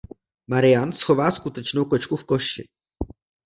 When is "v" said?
2.15-2.23